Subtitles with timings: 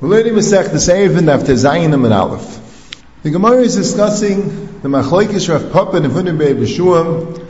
[0.00, 2.60] We're learning Masech the Seifin after Zayin and Aleph.
[3.22, 7.40] The Gemara is discussing the Machloikish Rav Papa and Avunim Be'e B'Shuam.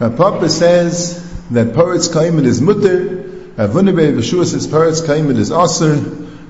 [0.00, 3.06] Rav Papa says that Peretz Kaimit is Mutter,
[3.56, 5.94] Avunim Be'e B'Shuam says Peretz Kaimit is Aser,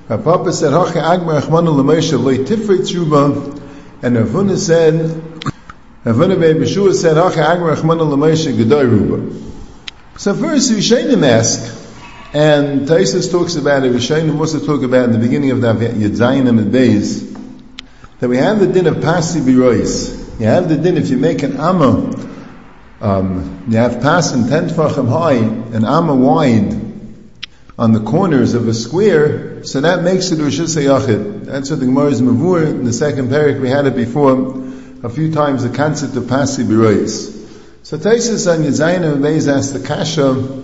[0.09, 3.61] Rav Papa said, Hache Agma Achmanu L'Moshe Lo'i Tifrei Tshuva,
[4.01, 4.95] and Avunim said,
[6.03, 9.39] Avunim Be'e B'Shuam said, Hache Agma Achmanu L'Moshe G'day Ruba.
[10.17, 11.82] So first, Rishaynim asked,
[12.33, 16.57] and Taisus talks about it, Rishonim also talk about in the beginning of the Yedzayinim
[16.57, 17.29] and Beis,
[18.19, 20.39] that we have the din of Pasi Birois.
[20.39, 22.11] You have the din if you make an Amma,
[23.01, 26.73] um, you have Pas and ten tfachim high, an Amma wide,
[27.77, 31.45] on the corners of a square, so that makes it Rosh Hashanah.
[31.45, 34.55] That's what the Gemara is Mavur, in the second parak, we had it before,
[35.03, 37.31] a few times, the concept of Pasi Birois.
[37.83, 40.62] So Taisus on Yezayim and Beis asked the Kasha,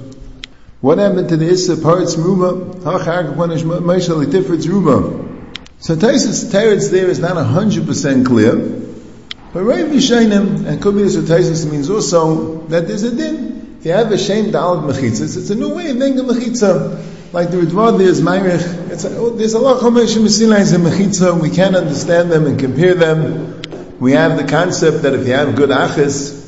[0.81, 2.79] what happened to the Issa parts Ruba?
[2.79, 5.27] Hachag punish Moshe Litifrit's Ruba.
[5.79, 8.55] So Taisus Teretz there is not hundred percent clear.
[9.51, 13.77] But Rav Yishainim, and could be this Taisus means also, that there's a din.
[13.79, 17.31] If you have a shame dalad mechitzas, it's a new way of making a mechitza.
[17.31, 21.39] Like the Ritvad there's Mayrich, it's a, oh, there's a lot of Mesilayis in mechitza,
[21.39, 23.61] we can't understand them and compare them.
[23.99, 26.39] We have the concept that if you have good achis,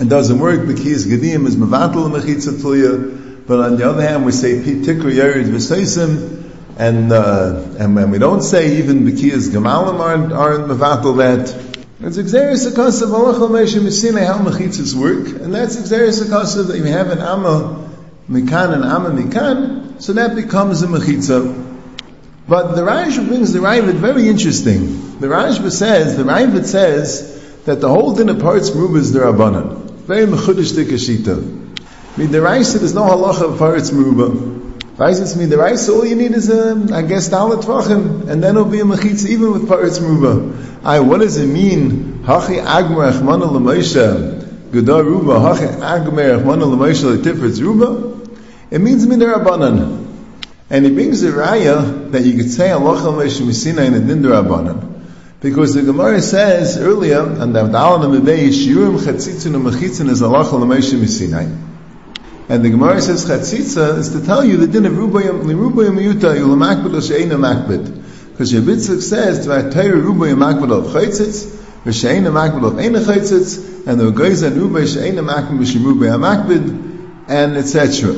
[0.00, 4.32] it doesn't work because Gedim is Mavatal Mechitza Tuya, but on the other hand we
[4.32, 6.44] say Tikra Yerid V'Seisim,
[6.78, 11.66] and, uh, and when we don't say even Bekiyas Gemalim aren't, aren't Mavatal that,
[12.00, 16.76] it's Xeris Akasa of Allah Meshim Misinai how Mechitzas work, and that's Xeris Akasa that
[16.76, 17.88] you have an Amma
[18.28, 21.64] Mikan and Amma Mikan, so that becomes a Mechitza.
[22.48, 25.18] But the Rashba brings the Ravid very interesting.
[25.18, 29.90] The Rashba says, the Ravid says, that the whole din of parts is the Rabbanan.
[30.06, 31.65] Very mechudish dikashita.
[32.16, 34.64] Mean, the Raisa, there's no halacha of parts Meruba.
[34.98, 38.56] Raisa mean the Raisa, all you need is a, I guess, dalat tvachim, and then
[38.56, 40.82] it'll be a mechitza even with parts Meruba.
[40.82, 42.20] I, what does it mean?
[42.24, 48.18] Hachi agmer echmana l'moshe, gedar ruba, hachi agmer echmana l'moshe l'tifritz ruba?
[48.70, 50.06] It means midarabanan.
[50.70, 54.22] And he brings a raya that you could say Allah Moshe Misina in a din
[54.22, 55.02] darabanan.
[55.40, 60.44] Because the Gemara says earlier, and the Dalan Amidei, Shiurim Chatzitzin and Mechitzin is Allah
[60.44, 61.65] Moshe Misinai.
[62.48, 66.36] And the Gemara says Chatzitza is to tell you the din of Rubayim, Rubayim Yuta,
[66.36, 68.30] Yulamakbid or Sheina Makbid.
[68.30, 71.44] Because Yabitzuk says, Tvaitayr Rubayim Makbid of Chaitzitz,
[71.84, 77.28] V'Sheina Makbid of Eina Chaitzitz, and the Geiz and Rubay Sheina Makbid V'Shim Rubayim Makbid,
[77.28, 78.14] and etc.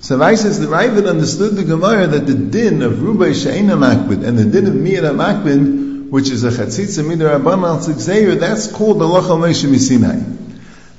[0.00, 4.26] So Vai says the Ravid understood the Gemara that the din of Rubay Sheina Makbid
[4.26, 8.98] and the din of Mira Makbid, which is a Chatzitza Midar Rabban al that's called
[8.98, 10.40] the Lachal Moshe Misinai.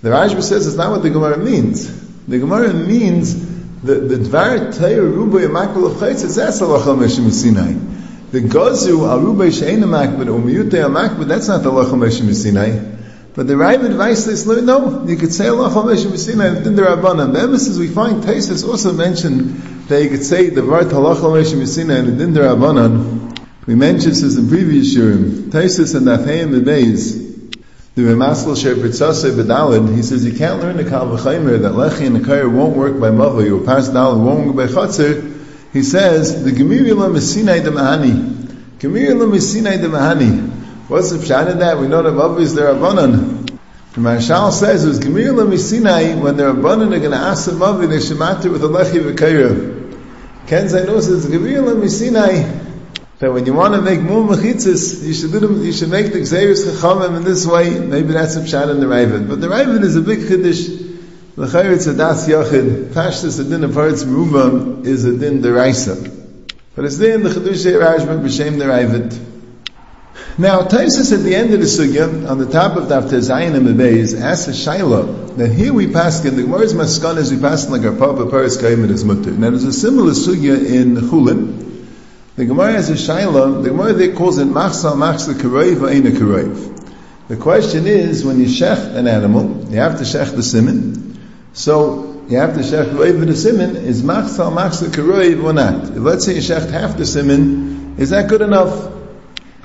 [0.01, 2.04] The Rashba says it's not what the Gemara means.
[2.27, 3.35] The Gemara means
[3.81, 8.31] the, the Dvar Teir Rubay Makbid of Chaitzitz, that's the Lachal Moshe Misinai.
[8.31, 12.95] The Gozu al Rubay Sheina Makbid or Miyutei Makbid, that's not the Lachal Moshe Misinai.
[13.35, 17.33] But the right advice says, no, you could say Allah Chamesh Messina and the Rabbanan.
[17.33, 21.53] The emphasis we find Taisus also mentioned that you could say the word Allah Chamesh
[21.53, 23.37] Messina and the Rabbanan.
[23.67, 25.49] We mentioned this in previous Shurim.
[25.49, 27.24] Taisus and Afayim the Beis,
[27.95, 32.19] the Remasal Shepritzase Bedalid, he says you can't learn the Kalvachaimer that Lechi and the
[32.19, 35.31] Kair won't work by Mavi or Pas Dalid won't work by Chatzir.
[35.72, 38.35] He says, the Gemirilam Messinai de Mahani.
[38.79, 40.50] Gemirilam Messinai de Mahani.
[40.89, 41.79] What's the pshat in that?
[41.79, 43.57] We know that Mavi is the Rabbanan.
[43.94, 47.53] The Marshal says it was Gemir Sinai when the Rabbanan are going to ask the
[47.53, 50.47] Mavi, they should matter with a Lechi V'Kaira.
[50.47, 52.64] Ken Zainu says Gemir Sinai
[53.19, 56.11] that when you want to make more mechitzas, you should do them, you should make
[56.11, 57.79] the Xeris Chachamim in this way.
[57.79, 59.27] Maybe that's a pshat in the Raven.
[59.27, 60.83] But the Raven is a big chiddush.
[61.37, 62.87] L'chayr it's a das yachid.
[62.89, 66.11] Pashtus a din of hearts Merubam is a din deraisa.
[66.75, 69.33] But it's there in the chiddush Rashba b'shem the Raven.
[70.37, 73.65] Now, Taisus at the end of the sugya, on the top of Daf Tezayin and
[73.65, 77.69] Bebeis, asks a shaila that here we pass in the Gemara's maskan as we pass
[77.69, 79.31] like our Papa Paris Kaim is mutter.
[79.31, 81.64] Now, there's a similar sugya in Chulin.
[82.35, 83.64] The Gemara has a shaila.
[83.64, 86.73] The Gemara there calls it machsa machsa kareiv aina kareiv.
[87.29, 91.17] The question is, when you shech an animal, you have to shech the simon.
[91.53, 93.78] So you have to shech the the simon.
[93.78, 95.85] Is machsa machsa kareiv or not?
[95.91, 98.91] If let's say you shech half the simon, is that good enough?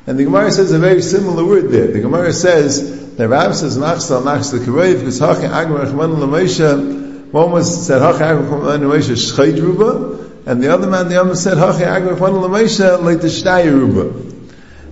[0.07, 1.89] And the Gemara says a very similar word there.
[1.89, 7.33] The Gemara says the Rav says machsal machs the kareiv because hachi agmar achman l'meisha.
[7.33, 11.37] One was said hachi agmar achman l'meisha shchait ruba, and the other man the other
[11.37, 14.41] said hachi agmar achman l'meisha like the.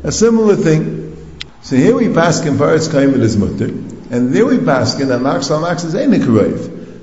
[0.05, 1.17] A similar thing.
[1.63, 5.21] So here we pass in paretz kaim is mutter, and there we pass in that
[5.21, 6.13] machsal machs is ein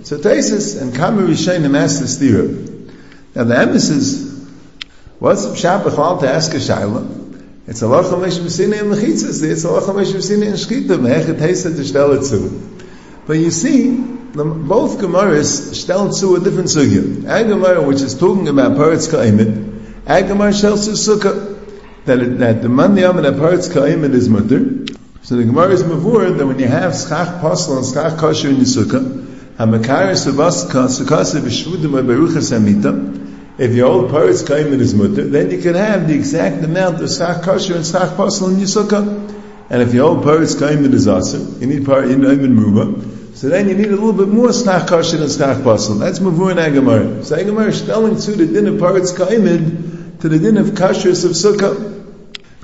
[0.06, 2.94] So Taisus and Kamar Rishayim asked the stira.
[3.36, 4.36] Now the emphasis
[5.19, 7.68] What's pshat b'chal to ask a shaila?
[7.68, 11.40] It's a loch hamesh b'sinei in mechitzas, it's a loch hamesh b'sinei in shchita, mehechet
[11.40, 13.25] heisa to shtel.
[13.25, 17.23] But you see, both Gemaras shtel to a different sugya.
[17.29, 21.55] A Gemara, which is talking about Paretz Ka'imid, A Gemara shtel to sukkah,
[22.05, 24.85] that, it, that the man yam that Paretz Ka'imid is mutter.
[25.21, 28.57] So the Gemara is mavur that when you have schach pasal and schach kosher in
[28.57, 29.25] your sukkah,
[29.57, 33.21] hamakaris uvaska sukkasa v'shvudim beruchas amita,
[33.57, 37.09] if your old Paretz Ka'imid is mutter, then you can have the exact amount of
[37.09, 39.31] schach kosher and schach pasal in your sukkah.
[39.69, 43.67] And if your old Paretz Ka'imid is aser, you need in Ayman Ruba, so then
[43.67, 45.95] you need a little bit more snach kasher than snach basel.
[45.95, 47.25] That's mavur in Agamar.
[47.25, 51.25] So Agamar is telling to the din of paritz kaimid to the din of kashrus
[51.25, 51.91] of sukkah.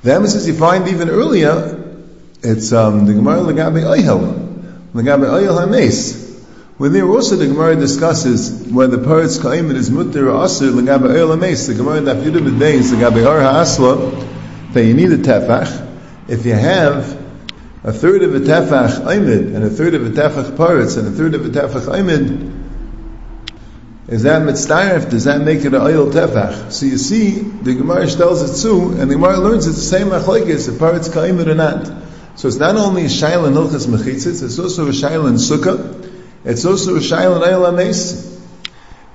[0.02, 2.00] The emphasis you find even earlier,
[2.42, 6.40] it's um, the Gemara legabe oyhel, legabe oyhel hames.
[6.78, 11.38] Where there also the Gemara discusses whether paritz kaimid is mutter or aser legabe oyhel
[11.38, 11.68] hames.
[11.68, 15.90] The Gemara that Yudim Bedays legabe har ha'asla that you need a tefach.
[16.30, 17.21] If you have
[17.84, 21.12] a third of a tefach aimid and a third of a tefach paritz and a
[21.12, 22.60] third of a tefach aimid,
[24.08, 25.10] is that mitzdarif?
[25.10, 26.72] Does that make it an oil tefach?
[26.72, 30.08] So you see, the Gemara tells it too, and the Gemara learns it's the same
[30.08, 31.92] machlekes, if paritz kaimid or not.
[32.38, 36.12] So it's not only a shail in hilchas mechitzitz, it's also a shail in sukkah,
[36.46, 38.42] it's also a shail in.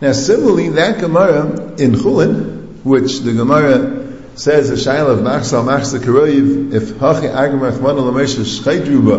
[0.01, 3.96] Now similarly, that Gemara in Chulin, which the Gemara
[4.37, 9.17] says the shaila of machsal machsa karoyiv if hachi agmach mana lamesha shchait ruba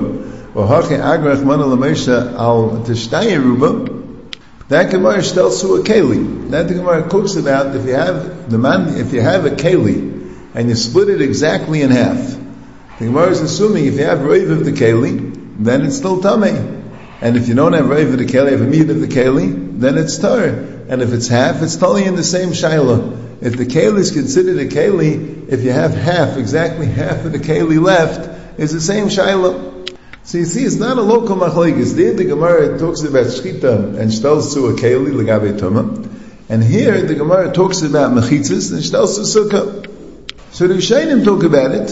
[0.55, 3.97] or hachi agmach mana lamesha al tishtaya ruba
[4.69, 6.49] that Gemara tells to a keli.
[6.49, 10.13] That the Gemara talks about if you have the man, if you have a keli
[10.53, 12.17] and you split it exactly in half.
[12.99, 16.49] The Gemara is assuming if you have rave of the keli, then it's still tummy.
[17.21, 19.79] And if you don't have rave of the keli, have a meat of the keli,
[19.79, 20.43] then it's tar.
[20.43, 24.57] And if it's half, it's totally in the same shaila if the keli is considered
[24.57, 29.09] a keli, if you have half, exactly half of the keli left, is the same
[29.09, 29.85] shiloh.
[30.23, 31.95] So you see, it's not a local machlekes.
[31.95, 36.15] There the Gemara talks about shchita and shtels to a keli, legabe tuma.
[36.49, 39.87] And here the Gemara talks about mechitzas and shtels to sukkah.
[40.51, 41.89] So the Rishayim talk about it.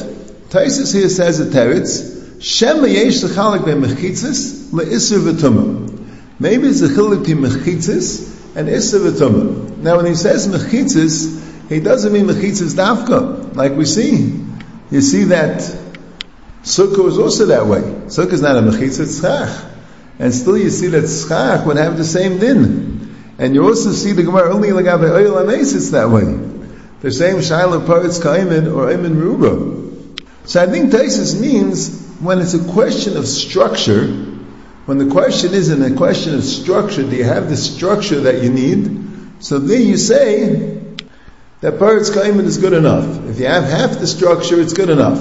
[0.49, 5.91] Taisus here says a teretz, Shema yesh l'chalik be mechitzas le'isr v'tumah.
[6.39, 9.77] Maybe it's a chilik to mechitzas and Issa v'tumah.
[9.77, 14.43] Now when he says mechitzas, he doesn't mean mechitzas dafka, like we see.
[14.91, 15.59] You see that
[16.63, 17.81] Sukkah is also that way.
[18.07, 19.71] Sukkah is not a mechitzas schach.
[20.17, 22.95] And still you see that schach would have the same din.
[23.37, 26.23] And you also see the Gemara only have oil it's that way.
[27.01, 30.15] The same Shiloh Paritz Kaimin or Ayman Ruba.
[30.45, 34.34] So I think Taisus means when it's a question of structure,
[34.85, 38.51] when the question isn't a question of structure, do you have the structure that you
[38.51, 39.43] need?
[39.43, 40.79] So there you say
[41.61, 43.25] that Paretz Kaiman is good enough.
[43.25, 45.19] If you have half the structure, it's good enough.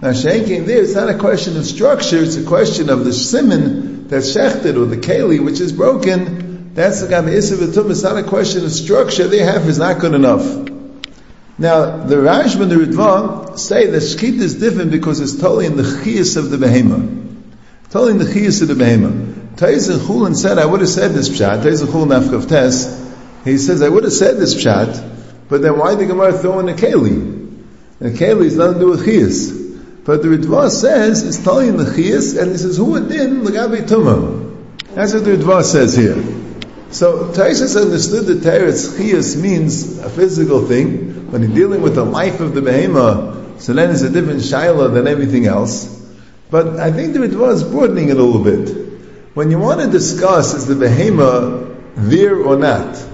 [0.00, 4.08] Now Shanking there, it's not a question of structure, it's a question of the simon
[4.08, 6.72] that's shechted or the keli which is broken.
[6.72, 10.14] That's the Gam Isav It's not a question of structure, their half is not good
[10.14, 10.44] enough.
[11.58, 15.76] Now, the Rashba and the Ritva say that Shkita is different because it's totally in
[15.76, 17.25] the chiyas of the behemoth
[17.96, 19.10] telling the chiyas of the behema.
[19.56, 21.62] Taiz Chulin said, I would have said this pshat.
[21.62, 25.94] Taiz Chulin after Tes, he says, I would have said this pshat, but then why
[25.94, 27.64] the Gemara throw in a keli?
[28.02, 30.04] A keli is nothing to do with chiyas.
[30.04, 33.88] But the Ritva says, it's telling the chiyas, and he says, who it did, lagabi
[33.88, 34.94] tumah.
[34.94, 36.22] That's what the Ritva says here.
[36.90, 41.30] So Taisus understood that Teretz Chiyas means a physical thing.
[41.32, 44.92] When you're dealing with the life of the behema, so then it's a different shaila
[44.92, 45.95] than everything else.
[46.50, 48.86] But I think that it was broadening it a little bit.
[49.34, 53.04] When you want to discuss is the behema there or not,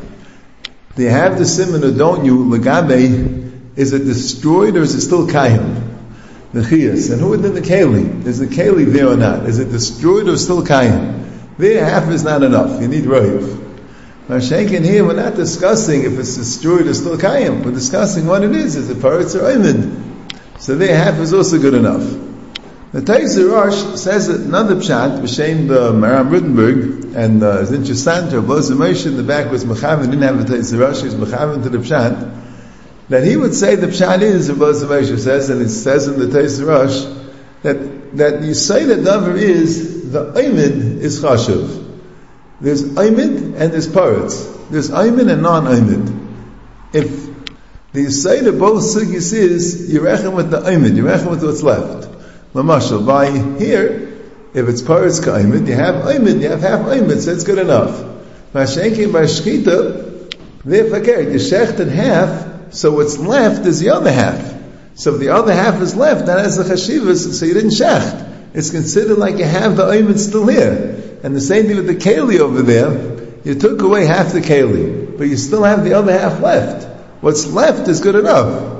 [0.97, 2.45] you have the simon or don't you?
[2.45, 5.89] Lagabe, is it destroyed or is it still kayim?
[6.53, 7.11] The chiyas.
[7.11, 8.27] And who the keli?
[8.27, 9.49] Is the keli there or not?
[9.49, 11.31] Is it destroyed or still kayim?
[11.57, 12.83] There, half is not enough.
[12.83, 13.61] You need roiv.
[14.29, 17.65] Now, Shankin here, we're not discussing if it's destroyed or still kayim.
[17.65, 18.77] We're discussing what it is.
[18.77, 20.61] Is it paritz or oimid?
[20.61, 22.32] So there, half is also good enough.
[22.93, 28.53] The Taisir Rosh says another pshat, b'shem the Maram Rutenberg, and uh, it's interesting, Rabbi
[28.53, 31.17] Moshe in the back was Mechavan, didn't have a Taisir Rosh, he to
[31.71, 32.43] the pshat,
[33.09, 36.27] that he would say the pshat is, Rabbi Moshe says, and it says in the
[36.27, 37.03] Taisir Rosh,
[37.63, 41.99] that, that you say that Davar is, the Aimid is Chashav.
[42.61, 44.69] There's Aimid and there's Paretz.
[44.69, 46.29] There's Aimid and non-Aimid.
[46.93, 47.31] If
[47.95, 51.63] the say that both Sugis is, you reckon with the Aimid, you reckon with what's
[51.63, 52.12] left.
[52.55, 54.09] Lamashal, by here,
[54.55, 57.91] if it's paritz ka'imid, you have aimid, you have half aimid, so it's good enough.
[58.53, 64.11] Mashenki by shkita, they're fakir, you shecht in half, So what's left is the other
[64.11, 64.55] half.
[64.95, 68.55] So if the other half is left, that has the chashivas, so you didn't shecht.
[68.55, 71.19] It's considered like you have the oimid still here.
[71.23, 73.21] And the same thing with the keli over there.
[73.45, 76.87] You took away half the keli, but you still have the other half left.
[77.23, 78.72] What's left is good enough.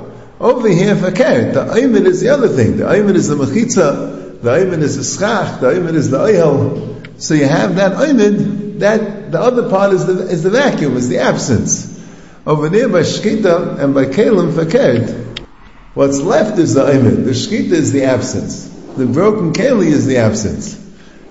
[0.43, 2.75] Over here, fakir, the oimid is the other thing.
[2.75, 7.01] The oimid is the mechitza, the oimid is the schach, the oimid is the oil.
[7.17, 11.07] So you have that oimid, that, the other part is the, is the vacuum, is
[11.07, 11.97] the absence.
[12.45, 15.45] Over there by shkita and by kalim fakir,
[15.93, 17.23] what's left is the oimid.
[17.23, 18.67] The shkita is the absence.
[18.97, 20.75] The broken keli is the absence.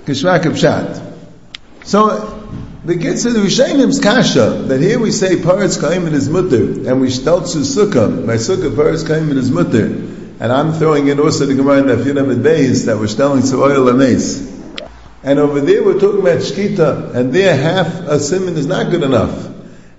[0.06, 1.14] Kishmak pshat.
[1.84, 2.31] So,
[2.84, 7.00] the Gitz of the Rishenim's kasha, that here we say Paretz Kaimin is mutter, and
[7.00, 11.54] we stelzu sukkah, by sukkah Paretz Kaimin is mutter, and I'm throwing in also the
[11.54, 13.88] Gemara in the Afinam and Beis, that we're telling to oil
[15.24, 19.04] and over there we're talking about Shkita, and there half a simon is not good
[19.04, 19.48] enough,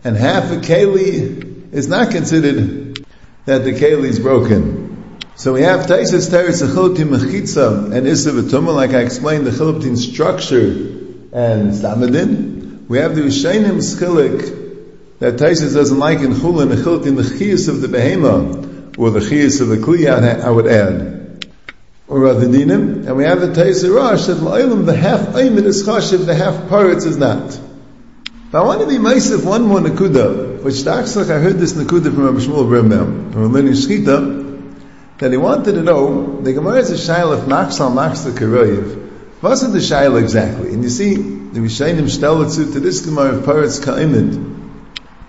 [0.03, 3.05] and half a keli is not considered
[3.45, 5.21] that the keli is broken.
[5.35, 10.67] So we have Taisis Teretz Achiloptin Mechitza and Issa like I explained, the Chiloptin structure
[11.31, 12.52] and Stamadin.
[12.93, 17.67] We have the Rishainim Schilik that Taisis doesn't like in Chulin, the Chiloptin, the Chiyas
[17.67, 21.47] of the Behema, or the Chiyas of the Kli, I would add.
[22.07, 25.81] Or other dinim, and we have the Taisis Rosh that La'ilim, the half Aymin is
[25.81, 27.59] Chashiv, the half Paretz is not.
[28.51, 32.13] But I want to be Maisiv one more Nakuda, which like I heard this Nakuda
[32.13, 36.91] from Rabbi Shmuel Birnbaum, from Lini Shchita, that he wanted to know, the Gemara is
[36.91, 39.41] a shaila if Machsal Machs the Karoyev.
[39.41, 40.71] Wasn't the shaila exactly?
[40.71, 44.33] And you see, the Rishayim Shtelitzu to this Gemara of Paretz Ka'imid,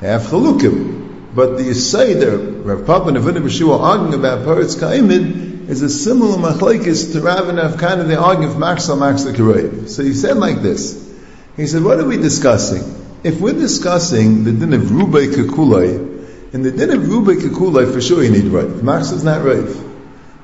[0.01, 1.35] have Chalukim.
[1.35, 6.39] But the Yisayder, Rav Papa and Avinu B'Shua arguing about Paretz Ka'imid, is a similar
[6.39, 9.91] machlekes to Rav and Avkana, they argue if Machsal Machs the Karoyev.
[9.91, 11.15] So he said like this,
[11.57, 12.83] he said, what are we discussing?
[13.23, 18.01] If we're discussing the din of Rubei Kekulai, in the din of Rubei Kekulai, for
[18.01, 18.83] sure you need Rav.
[18.83, 19.69] Max is not Rav.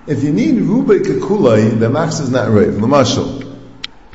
[0.07, 2.75] If you need Rubei Kekulai, the Max is not Rav.
[2.75, 3.50] Lamashal.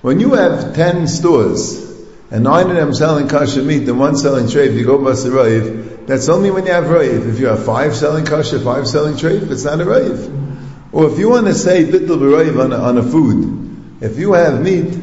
[0.05, 1.81] When you have ten stores,
[2.29, 5.31] and nine of them selling kosher meat, and one selling treif, you go bust a
[5.31, 7.27] Rav, that's only when you have Rav.
[7.27, 10.93] If you have five selling kosher, five selling treif, it's not a Rav.
[10.93, 14.33] Or if you want to say bittul b'Rav on a, on a food, if you
[14.33, 14.93] have meat,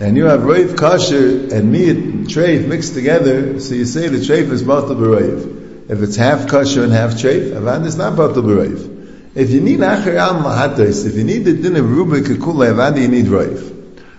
[0.00, 4.50] and you have Rav kosher and meat, treif mixed together, so you say the treif
[4.50, 5.88] is bittul b'Rav.
[5.88, 9.36] If it's half kosher and half treif, Avad is not batal b'roiv.
[9.36, 13.06] If you need acher al if you need the din of rubik kekula, Avad you
[13.06, 13.77] need roiv.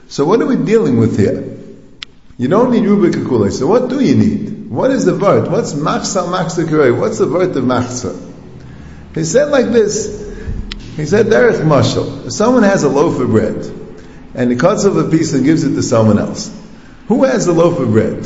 [0.09, 1.57] So what are we dealing with here?
[2.37, 3.51] You don't need rubik kekula.
[3.51, 4.69] So what do you need?
[4.69, 5.49] What is the vart?
[5.49, 8.29] What's machsal machsa What's the vart of machsa?
[9.15, 10.27] He said like this.
[10.95, 12.25] He said, Derech Mashal.
[12.27, 13.55] If someone has a loaf of bread,
[14.35, 16.53] and he cuts off a piece and gives it to someone else,
[17.07, 18.23] who has the loaf of bread?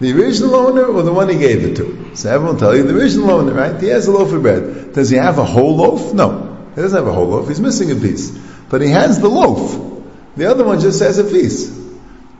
[0.00, 2.16] The original owner or the one he gave it to?
[2.16, 3.80] So everyone will tell you the original owner, right?
[3.80, 4.94] He has a loaf of bread.
[4.94, 6.14] Does he have a whole loaf?
[6.14, 6.70] No.
[6.74, 7.48] He doesn't have a whole loaf.
[7.48, 8.30] He's missing a piece.
[8.70, 9.95] But he has the loaf.
[10.36, 11.76] The other one just has a piece.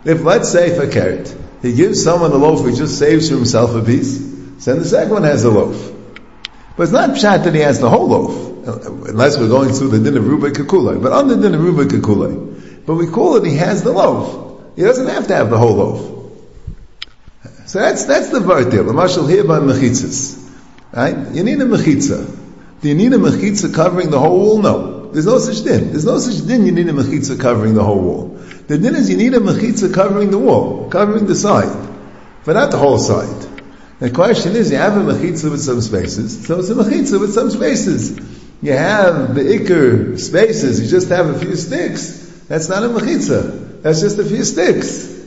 [0.05, 3.37] If, let's say, for a carrot, he gives someone a loaf, he just saves for
[3.37, 4.19] himself a piece,
[4.65, 5.93] then the second one has a loaf.
[6.77, 9.99] But it's not pshat that he has the whole loaf, unless we're going through the
[9.99, 11.03] din of Ruba Kakulai.
[11.03, 12.85] But on the din of Ruba Kakulai.
[12.85, 14.77] But we call it he has the loaf.
[14.77, 16.17] He doesn't have to have the whole loaf.
[17.67, 18.85] So that's that's the vart there.
[18.85, 20.43] Lamashal here by mechitzas.
[20.93, 21.35] Right?
[21.35, 22.81] You need a mechitza.
[22.81, 24.63] Do you need a mechitza covering the whole?
[24.63, 24.96] No.
[25.17, 25.93] There's no such din.
[25.93, 28.39] There's no such din you need a mechitza covering the whole wall.
[28.67, 31.75] The din is you need a mechitza covering the wall, covering the side,
[32.45, 33.49] but not the whole side.
[33.99, 37.33] The question is, you have a mechitza with some spaces, so it's a mechitza with
[37.33, 38.11] some spaces.
[38.61, 42.43] You have the ikr spaces, you just have a few sticks.
[42.47, 43.81] That's not a mechitza.
[43.81, 45.19] That's just a few sticks.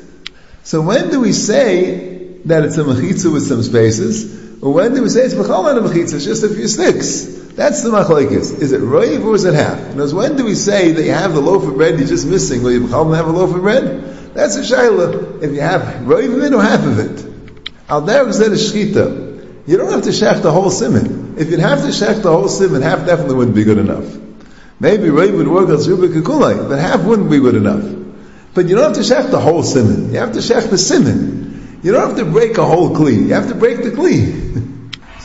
[0.61, 5.01] So when do we say that it's a mechitza with some spaces, or when do
[5.01, 7.38] we say it's a mechitza, it's just a few sticks?
[7.59, 8.57] That's the machlekes.
[8.57, 9.91] Is it roiv or is it half?
[9.91, 12.63] Because when do we say that you have the loaf of bread you're just missing?
[12.63, 14.33] Will you mechal have a loaf of bread?
[14.33, 15.43] That's a shayla.
[15.43, 17.69] If you have roiv of it or half of it.
[17.89, 19.67] Al derech zed shchita.
[19.67, 21.35] You don't have to shech the whole simon.
[21.37, 24.05] If you'd have to shech the whole simon, half definitely wouldn't be good enough.
[24.79, 27.83] Maybe roiv would work as kakulai, but half wouldn't be good enough.
[28.53, 30.13] But you don't have to shech the whole simon.
[30.13, 31.81] You have to shech the simon.
[31.83, 33.27] You don't have to break a whole kli.
[33.27, 34.75] You have to break the kli.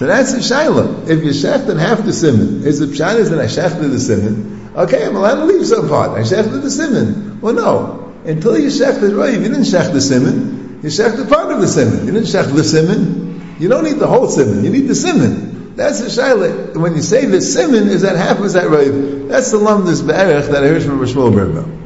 [0.05, 1.09] so that's the shaila.
[1.09, 4.71] If you shechted half the simon, is the pshat is that I shechted the simon?
[4.77, 6.11] Okay, I'm allowed to leave some part.
[6.11, 7.41] I shechted the simon.
[7.41, 8.13] Well, no.
[8.27, 10.81] Until you shechted right, you didn't shech the simon.
[10.83, 12.05] You shechted part of the simon.
[12.05, 13.57] You didn't shech the simon.
[13.59, 14.63] You don't need the whole simon.
[14.63, 15.75] You need the simon.
[15.75, 16.77] That's the shaila.
[16.77, 19.29] When you say the simon, is that half, is that right?
[19.31, 21.81] That's the lumdus be'erech that I heard from Rishmol Birnbaum.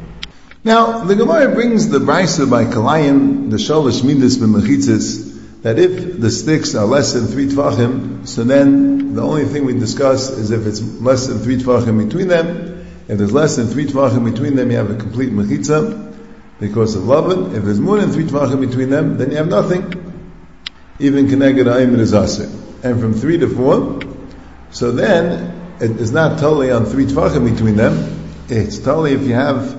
[0.65, 5.28] Now, the Gemara brings the brisa by Kalayim, the Sholish Midas b'mechitzis,
[5.61, 9.73] that if the sticks are less than three tvachim, so then the only thing we
[9.73, 12.85] discuss is if it's less than three tvachim between them.
[13.07, 16.15] If there's less than three tvachim between them, you have a complete mechitza
[16.59, 17.55] because of lovin.
[17.55, 19.83] If there's more than three tvachim between them, then you have nothing.
[20.99, 22.49] Even keneged ayim is aser.
[22.83, 23.99] And from three to four,
[24.71, 28.31] so then it is not totally on three tvachim between them.
[28.47, 29.78] It's totally if you have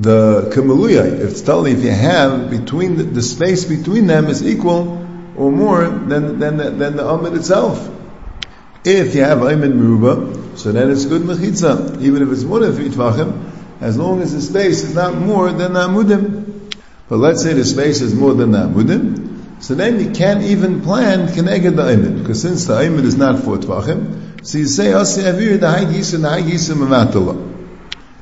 [0.00, 1.20] the kamaluya.
[1.20, 5.52] If it's totally if you have between the, the, space between them is equal or
[5.52, 7.86] more than than the, than the amid itself.
[8.82, 12.72] If you have ayim meruba, so then it's good mechitza, even if it's more than
[12.72, 13.52] three tvachim,
[13.82, 16.72] as long as the space is not more than the amudim.
[17.10, 20.80] But let's say the space is more than the amudim, so then you can't even
[20.80, 24.94] plan keneged the ayim, because since the ayim is not four tvachim, so you say
[24.94, 27.49] asi avir the high and the high.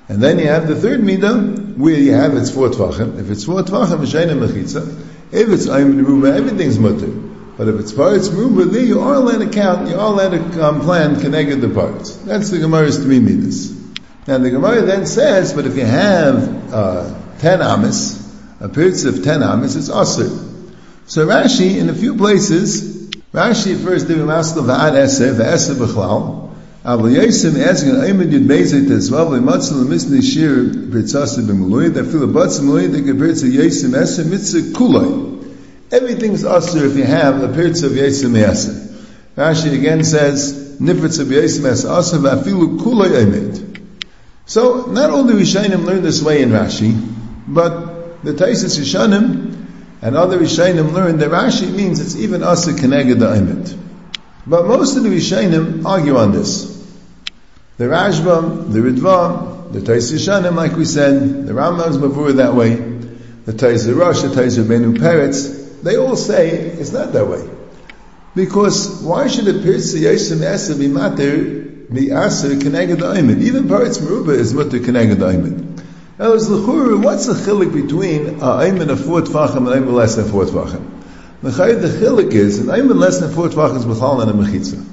[0.08, 3.20] And then you have the third midah, where you have it's four tvachim.
[3.20, 5.04] If it's four tvachim, it's mechitza.
[5.30, 7.08] If it's ayim meruba, everything's mutter.
[7.58, 10.64] But if it's parts meruba, there you are allowed to count, you are allowed to
[10.64, 12.16] um, plan connected the parts.
[12.16, 13.76] That's the Gemara's three midas.
[14.26, 18.16] Now the Gemara then says, but if you have uh, ten amis,
[18.60, 20.28] a period of ten amis, it's asr.
[21.06, 26.47] So Rashi, in a few places, Rashi first did a master v'ad eser, v'eser b'chlal,
[26.84, 30.22] Aber Yosef asking, I'm in your base at this level, I'm not still missing the
[30.22, 33.92] sheer bitzas of the Meloy, that feel a bitz of Meloy, that compares to Yosef
[33.92, 35.26] er asking, it's a kulay.
[35.90, 38.96] Everything's if you have a bitz of Yosef asking.
[39.36, 43.68] Rashi again says, nifetz to be asking, usher va feel a kulay I made.
[44.46, 46.96] So, not only Rishayim learned this way in Rashi,
[47.48, 49.66] but the Taisis Rishayim
[50.00, 53.87] and other Rishayim learned that Rashi means it's even usher connected to Imit.
[54.48, 56.74] But most of the Rishayim argue on this.
[57.76, 60.26] The Rashbam, the Ritva, the Tais
[60.56, 65.82] like we said, the Rambam's Mavur that way, the Tais Rosh, the Tais Benu Peretz,
[65.82, 67.46] they all say it's not that way.
[68.34, 71.44] Because why should a Pirsi Yeshim Esa be matter,
[71.92, 73.42] be Aser, Keneged Ayman?
[73.42, 75.82] Even Peretz Meruba is mutter Keneged Ayman.
[76.18, 80.44] Now, what's the chilik between a Ayman of four Tvachim and Ayman less than four
[80.44, 80.97] Tvachim?
[81.40, 84.84] The chilik is, an ayman less than four tvachim is b'chal and a mechitza.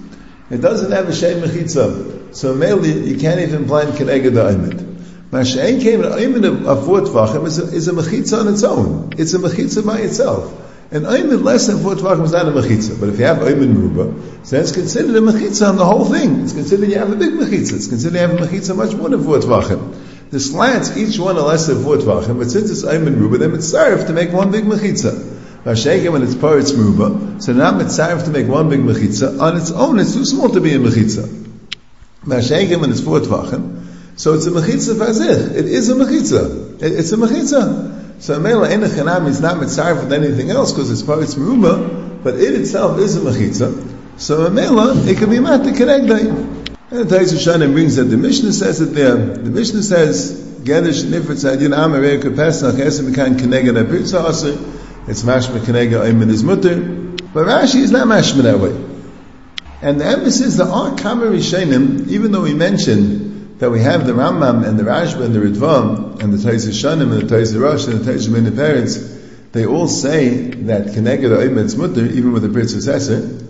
[0.52, 4.96] It doesn't have a shem mechitza, so mainly you can't even plan keneged the ayman.
[5.32, 9.10] Masha'en came an ayman of four tvachim is a, is a mechitza on its own.
[9.18, 10.54] It's a mechitza by itself.
[10.92, 13.76] An ayman less than four tvachim is not a mechitza, but if you have ayman
[13.76, 16.42] ruba, so it's considered a mechitza on the whole thing.
[16.42, 17.74] It's considered you have a big mechitza.
[17.74, 20.30] It's considered you have a mechitza much more than four tvachim.
[20.30, 23.56] The slants, each one are less than four tvachim, but since it's ayman ruba, then
[23.56, 25.35] it's served to make one big mechitza.
[25.66, 27.42] Vashegem when it's par, it's meruba.
[27.42, 29.40] So now mitzaref to make one big mechitza.
[29.42, 31.26] On its own, it's too small to be a mechitza.
[32.24, 33.84] Vashegem when it's four tvachim.
[34.16, 35.56] So it's a mechitza fazich.
[35.56, 36.84] It is a mechitza.
[36.84, 38.22] It, it's a mechitza.
[38.22, 42.24] So Mela in Chanam is not mitzaref with anything else because it's par, it's meruba,
[42.24, 44.20] but it itself is a mechitza.
[44.20, 46.76] So Mela, it can be mat the kenegdai.
[46.92, 49.16] And the Tais Hashanim brings that the Mishnah says it there.
[49.16, 54.22] The Mishnah says, Gedish nifritz adin am erei pesach esem kan keneged a pirza
[55.08, 56.80] it's mashma kenega ayman is mutter,
[57.34, 58.76] but Rashi is not mashma that way.
[59.82, 64.14] And the emphasis, there are Kamar Rishonim, even though we mentioned that we have the
[64.14, 67.88] Rambam and the Rashba and the Ritvam and the Tais Shanim and the Tais Rosh
[67.88, 68.98] and the Tais Many parents,
[69.52, 73.48] they all say that Keneged Ayman is mutter, even with the Brit Successor.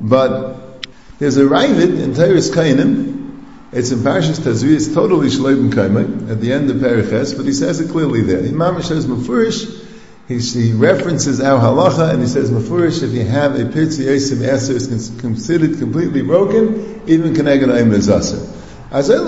[0.00, 0.82] But
[1.18, 3.16] there's a Ravid in Tairis Kainim,
[3.72, 7.80] it's in Parshas it's totally Shloim Kaimai, at the end of Periches, but he says
[7.80, 8.40] it clearly there.
[8.40, 9.84] Imam says Mufurish,
[10.28, 14.42] he, he references our halacha and he says, Mafurish, if you have a pitzi yasim
[14.42, 18.52] aser, is considered completely broken, even keneged aim is aser.
[18.90, 19.22] As I a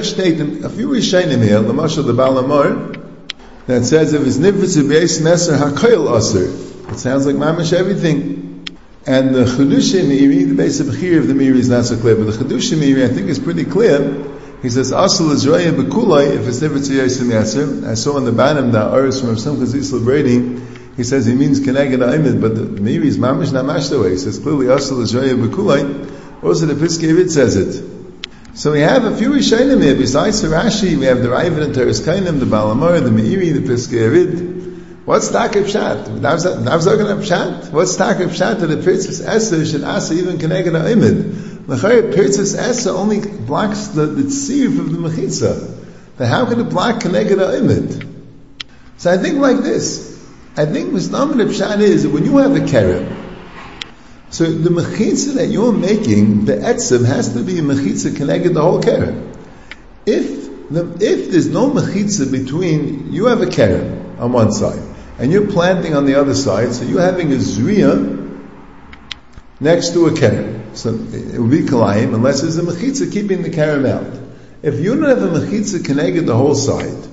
[0.00, 2.98] few Rishayim here, the Mashal the Balamar,
[3.66, 6.90] that says if it's nifritz yasim aser hakoil aser.
[6.90, 8.66] It sounds like mamash everything.
[9.06, 12.16] And the Chedushim Meiri, the base of Bechir of the Meiri is not so clear,
[12.16, 13.98] but the Chedushim Meiri I think is pretty clear
[14.62, 17.84] he says, Asal is Raya Bekulai, if it's never Tziyasim Yasir.
[17.86, 20.62] I saw on the bottom the Aris from some Chazisla Brady,
[20.96, 24.10] he says he means Keneged Aimid, but the, maybe he's Mamish Namash the way.
[24.10, 26.44] He says clearly Asal is Raya Bekulai.
[26.44, 27.92] Also the Piskei says it.
[28.54, 29.96] So we have a few Rishayim here.
[29.96, 33.60] Besides the Rashi, we have the Ravid and Teres Kainim, the Balamar, the Meiri, the
[33.60, 34.62] Piskei
[35.04, 36.06] What's Takib Shat?
[36.06, 37.72] Navzagan Pshat?
[37.72, 41.51] What's Takib Shat that the Princess Esther should ask even Keneged Aimid?
[41.66, 45.78] L'chayr Pirtzis Esa only blocks the, the tzir of the mechitza.
[46.16, 48.08] But how can it block Keneged Imid?
[48.96, 50.10] So I think like this.
[50.56, 53.10] I think Misnaman Pshat is that when you have a carrot,
[54.30, 58.62] so the mechitza that you're making, the etziv, has to be a mechitza connected the
[58.62, 59.14] whole carrot.
[60.04, 64.82] If the, if there's no mechitza between you have a carrot on one side
[65.18, 68.48] and you're planting on the other side, so you're having a zriya
[69.60, 70.61] next to a kerem.
[70.74, 74.20] So it will be kalayim unless there's a mechitza keeping the kerem out.
[74.62, 77.08] If you don't have a mechitza connected the whole side,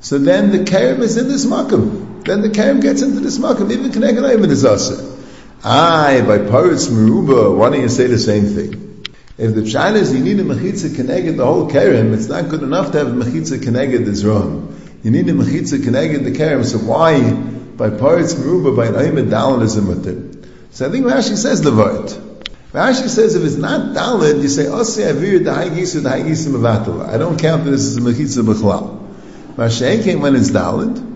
[0.00, 2.24] so then the kerem is in this makam.
[2.24, 3.72] Then the kerem gets into this makam.
[3.72, 5.18] Even connected even is asa.
[5.64, 9.04] Aye, by parrots meruba, why don't you say the same thing?
[9.38, 12.62] If the pshat is you need a mechitza connected the whole kerem, it's not good
[12.62, 14.80] enough to have a mechitza connected this wrong.
[15.02, 16.64] You need a mechitza connected the kerem.
[16.64, 20.30] So why by parrots meruba by an ayim dalal is a mutter?
[20.70, 22.31] So I think Rashi says the word.
[22.72, 26.48] Rashi says if it's not Dalid, you say, oh, Osi avir the haigisu the haigisu
[26.54, 27.06] mevatala.
[27.06, 30.02] I don't count this is a mechitza b'chlal.
[30.02, 31.10] Came when it's Dalid.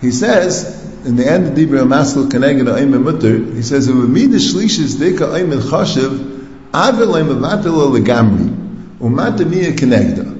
[0.00, 4.96] He says, in the end of Dibra Maskul Keneged Oim Mutter, he says, Uvamid Shlishis
[4.96, 10.32] Dika Oim Chashiv, Avilay Mevatala Legamri, Umata Mia Kenegda.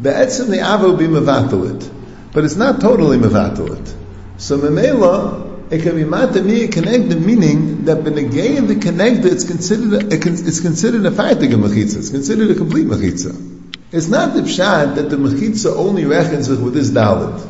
[0.00, 1.90] Be'etzim the Avil be Mevatalit.
[2.32, 3.92] But it's not totally Mevatalit.
[4.36, 10.14] So Memela, it can be matami connected, meaning that benegay the connected, it's considered a,
[10.14, 11.98] it's considered a fighting mechitza.
[11.98, 13.56] It's considered a complete mechitza.
[13.92, 17.46] It's not the pshat that the mechitza only reckons with, with this dalit.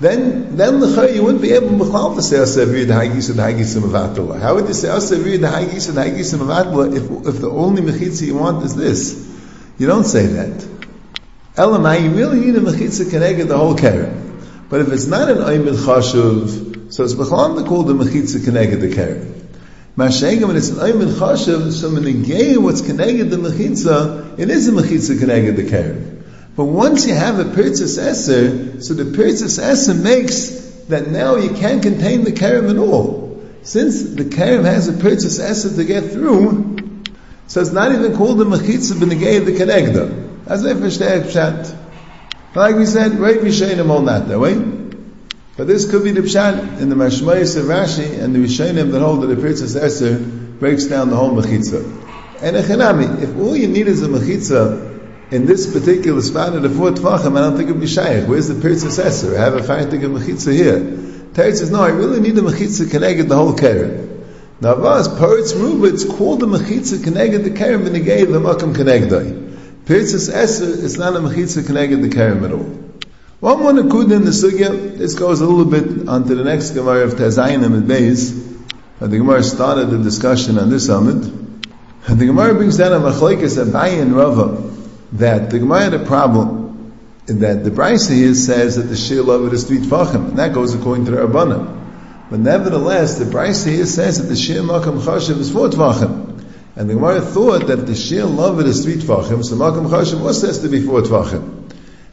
[0.00, 4.40] Then, then the you wouldn't be able to say asavir the hagis and hagis mevatala.
[4.40, 8.26] How would you say asavir the hagis and hagis mevatala if if the only mechitza
[8.26, 9.32] you want is this?
[9.78, 10.66] You don't say that.
[11.54, 14.40] Elamai, you really need a mechitza connected the whole keren.
[14.68, 18.94] But if it's not an oimid chashuv, so it's b'chalam called the mechitza keneged the
[18.94, 19.48] keren.
[19.96, 24.72] Mashegam, when it's an ayman chashav, so menegay what's keneged the mechitza, it is a
[24.72, 26.22] mechitza keneged the keren.
[26.54, 30.50] But once you have a pirzis eser, so the pirzis eser makes
[30.88, 33.42] that now you can't contain the keren at all.
[33.62, 37.06] Since the keren has a pirzis eser to get through,
[37.46, 40.44] so it's not even called the mechitza benegay the kenegda.
[40.44, 41.74] That's why verstehe pshat.
[42.54, 44.81] Like we said, right Rishonim all not that way.
[45.62, 48.98] But this could be the pshat in the Mashmayis of Rashi and the Rishonim that
[48.98, 51.84] hold that the Pirzis Eser breaks down the whole Mechitza.
[52.42, 56.62] And a Echanami, if all you need is a Mechitza in this particular spot of
[56.62, 58.26] the four Tvachim, I don't think it would be Shaykh.
[58.26, 59.36] Where's the Pirzis Eser?
[59.36, 60.80] I have a fighting of Mechitza here.
[60.80, 64.26] Teretz says, no, I really need a Mechitza connected the whole Keren.
[64.60, 68.74] Now, Vaz, Paritz Ruba, it's called the Mechitza connected the Keren, but negay the Makam
[68.74, 69.84] connected.
[69.84, 72.81] Pirzis Eser is not a Mechitza connected the Keren at all.
[73.42, 74.96] One more nakud in the sugya.
[74.96, 78.38] This goes a little bit onto the next Gemara of Tazayim and Beis.
[79.00, 81.24] The Gemara started the discussion on this amid.
[82.06, 84.70] And the Gemara brings down a machlekes Abayi and Rava
[85.14, 86.94] that the Gemara had a problem
[87.26, 90.52] that the Brisa here says that the shir of it is three tfachim, and that
[90.52, 92.30] goes according to the Rabbanim.
[92.30, 96.44] But nevertheless, the Brisa here says that the shir makam chashiv is four tvachim.
[96.76, 100.20] And the Gemara thought that the shir love it is three tvachim, so makam chashiv
[100.20, 101.61] also has to be four tvachim.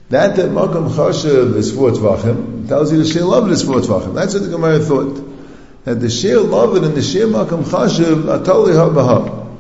[0.09, 4.15] That that Makam Chashav is four Tvachim tells you the Shir Lavid is four Tvachim.
[4.15, 5.23] That's what the Gemara thought.
[5.85, 9.57] That the Shir Lavid and the Shir Makam Chashav are totally Habaha.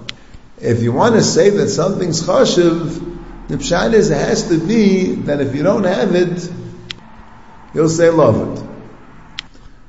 [0.59, 5.13] If you want to say that something's Chashav, the Pshat is it has to be
[5.27, 6.51] that if you don't have it,
[7.75, 8.67] you'll say Lavid.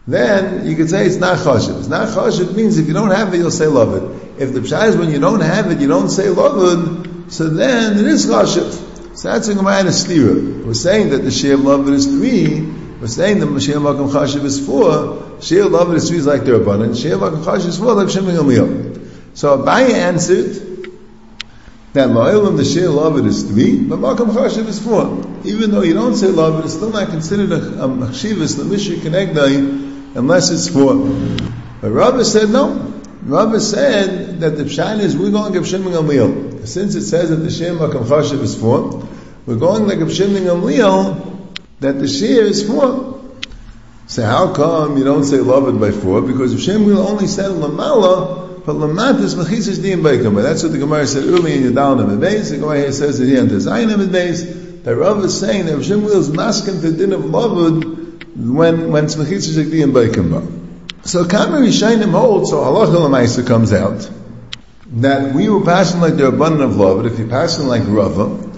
[0.06, 1.78] Then you could say it's not Chashav.
[1.78, 4.38] It's not Chashav means if you don't have it, you'll say Lavid.
[4.38, 7.98] If the Pshat is when you don't have it, you don't say Lavid, so then
[7.98, 8.89] it is Chashav.
[9.20, 10.64] So that's a Gemara Stira.
[10.64, 12.62] We're saying that the Shir Lavid is three.
[12.62, 15.42] We're saying that Shir Makam Chashiv is four.
[15.42, 16.96] Shir Lavid is three is like their abundant.
[16.96, 19.36] Shir Makam Chashiv is four like Sheming Amiyah.
[19.36, 20.54] So Abaye answered
[21.92, 25.02] that La'ilam the Shir Lavid is three, but Makam Chashiv is four.
[25.44, 29.00] Even though you don't say Lavid, it's still not considered a, a Machshivas, the Mishri
[29.00, 30.94] Kenegdai, unless it's four.
[31.82, 33.02] But Rabbi said no.
[33.24, 36.49] Rabbi said that the pshat is we're going to give Shimon Gamliel.
[36.64, 39.08] Since it says that the Shem Makam Chashiv is four,
[39.46, 43.20] we're going like a Shimon Gamliel that the Shir is four.
[44.06, 46.20] So how come you don't say loved by four?
[46.22, 50.34] Because Shem will only said Lamala, but Lamat is Mechis Diyim Baikim.
[50.34, 52.50] But that's what the Gemara said earlier in Yadal Nemid Beis.
[52.50, 55.82] The Gemara here says that here in Tezayin Nemid Beis, that Rav is saying that
[55.84, 57.84] Shem will is masking the din of loved
[58.36, 61.06] when, when it's Mechis Diyim Baikim.
[61.06, 64.10] So Kamar Rishayim holds, so Halacha Lamaisa comes out,
[64.92, 68.48] that we were passing like the abundant of love, but if you're passing like Rava,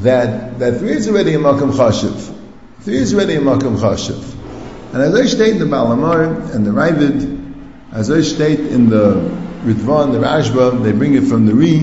[0.00, 2.34] that, that three is already a Makam Chashiv.
[2.80, 4.34] Three is already a Makam Chashiv.
[4.92, 9.14] And as I state in the Balamar and the Ravid, as I state in the
[9.62, 11.78] Ritvan, the Rashba, they bring it from the Re,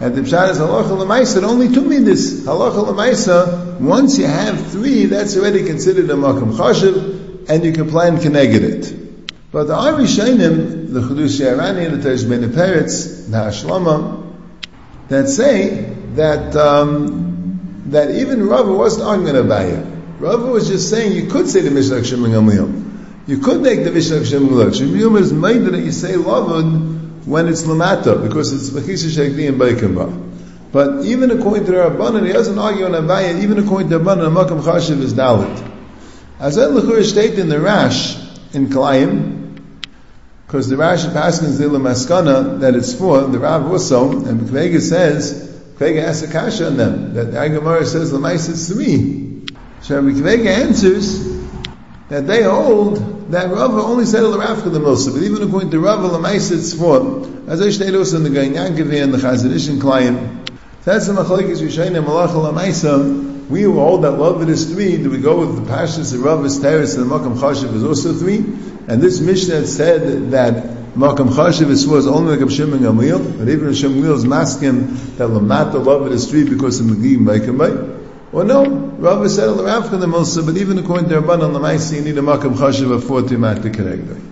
[0.00, 2.46] and the Pshat is Halacha Lamaisa, only two this.
[2.46, 7.90] Halacha Lamaisa, once you have three, that's already considered a Makam Chashiv, and you can
[7.90, 8.99] plan Keneged it.
[9.52, 14.32] But the Arishainim, the Chedush Yarani, the Tejbene Peretz, the Hashlama,
[15.08, 19.84] that say that um, that even Rava wasn't arguing about it.
[20.20, 23.26] Rava was just saying you could say the Mishnah Shimon Gamliel.
[23.26, 24.78] You could make the Mishnah Shimon Gamliel.
[24.78, 29.48] Shimon Gamliel is made that you say Lavud when it's Lamata, because it's Mechisa Shekdi
[29.48, 30.28] and Baikamba.
[30.70, 34.04] But even according to the Rabbanan, he doesn't argue on Avaya, even according to the
[34.04, 35.68] Rabbanan, Makam Chashiv is Dalit.
[36.38, 38.14] As I Lechur state in the Rash,
[38.54, 39.39] in Kalayim,
[40.50, 45.48] because the Rash Paskins the Maskana that it's for, the Rav also, and Kvega says,
[45.76, 49.44] Kvega asks a kasha on them, that the Agamara says, Lamais it's to me.
[49.80, 51.24] So Kvega answers
[52.08, 55.78] that they hold that Rava only said the Rav the Mosa, but even according to
[55.78, 60.48] Rava, Lamais it's for, as also in the Gainyankavi and the Chazon Ish and Kalayim,
[60.82, 63.29] that's the Machlekes Rishayim Malach Lamaisa.
[63.50, 64.96] We who hold that love it is three.
[64.96, 68.14] Do we go with the passions of Rav Teres and the Makam Chashiv is also
[68.14, 68.36] three?
[68.36, 70.54] And this Mishnah said that
[70.94, 74.94] Makam Chashiv is was only like Hashem and Gamliel, but even Hashem Gamliel is masking
[75.16, 77.98] that Lamata love it is three because of Megim Baikamai.
[78.32, 81.96] Or no, Rav said al Rav the Milsa, but even according to Rabban the Maisi,
[81.96, 84.29] you need a Makam Chashiv of four to mat the